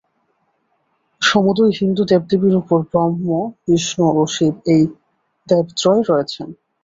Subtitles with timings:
[1.21, 3.27] সমুদয় হিন্দু দেবদেবীর উপর ব্রহ্ম,
[3.63, 4.83] বিষ্ণু ও শিব এই
[5.47, 6.47] দেবত্রয় রয়েছেন।